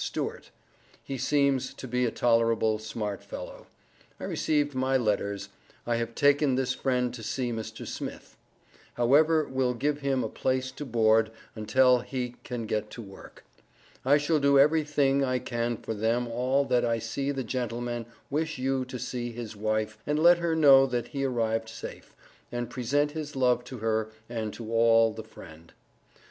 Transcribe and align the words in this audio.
Stuert, 0.03 0.49
he 1.03 1.15
seemes 1.15 1.75
to 1.75 1.87
be 1.87 2.05
a 2.07 2.09
tolerable 2.11 2.79
smart 2.79 3.21
fellow. 3.23 3.67
I 4.19 4.23
Rec'd 4.23 4.73
my 4.73 4.97
letters. 4.97 5.49
I 5.85 5.97
have 5.97 6.15
taken 6.15 6.55
this 6.55 6.73
friend 6.73 7.13
to 7.13 7.21
see 7.21 7.51
Mr. 7.51 7.85
Smith. 7.85 8.35
However 8.95 9.47
will 9.47 9.75
give 9.75 9.99
him 9.99 10.23
a 10.23 10.27
place 10.27 10.71
to 10.71 10.85
board 10.85 11.29
untell 11.55 12.03
he 12.03 12.33
can 12.43 12.65
get 12.65 12.89
to 12.89 13.01
work. 13.03 13.43
I 14.03 14.17
shall 14.17 14.39
do 14.39 14.57
every 14.57 14.83
thing 14.83 15.23
I 15.23 15.37
can 15.37 15.77
for 15.77 15.93
them 15.93 16.27
all 16.27 16.65
that 16.65 16.83
I 16.83 16.97
see 16.97 17.29
the 17.29 17.43
gentleman 17.43 18.07
wish 18.31 18.57
you 18.57 18.85
to 18.85 18.97
see 18.97 19.31
his 19.31 19.55
wife 19.55 19.99
and 20.07 20.17
let 20.17 20.39
her 20.39 20.55
know 20.55 20.87
that 20.87 21.09
he 21.09 21.23
arrived 21.25 21.69
safe, 21.69 22.15
and 22.51 22.71
present 22.71 23.11
his 23.11 23.35
love 23.35 23.63
to 23.65 23.77
her 23.77 24.09
and 24.27 24.51
to 24.55 24.73
all 24.73 25.13
the 25.13 25.21
friend. 25.23 25.73